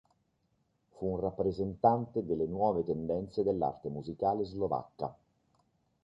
[0.95, 5.15] Fu un rappresentante delle nuove tendenze dell'arte musicale slovacca.